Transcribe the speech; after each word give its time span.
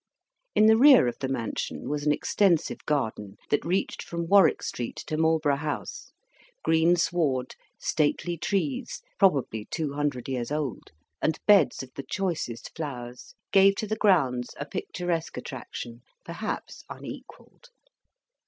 In 0.55 0.65
the 0.65 0.77
rear 0.77 1.07
of 1.07 1.19
the 1.19 1.27
mansion 1.27 1.87
was 1.87 2.07
an 2.07 2.11
extensive 2.11 2.83
garden 2.87 3.37
that 3.51 3.63
reached 3.63 4.01
from 4.01 4.25
Warwick 4.25 4.63
Street 4.63 4.95
to 5.05 5.15
Marlborough 5.15 5.57
House; 5.57 6.11
green 6.63 6.95
sward, 6.95 7.53
stately 7.77 8.35
trees, 8.35 9.03
(probably 9.19 9.65
two 9.65 9.93
hundred 9.93 10.27
years 10.27 10.51
old), 10.51 10.89
and 11.21 11.37
beds 11.45 11.83
of 11.83 11.91
the 11.93 12.01
choicest 12.03 12.75
flowers, 12.75 13.35
gave 13.51 13.75
to 13.75 13.85
the 13.85 13.95
grounds 13.95 14.55
a 14.59 14.65
picturesque 14.65 15.37
attraction 15.37 16.01
perhaps 16.25 16.83
unequalled. 16.89 17.69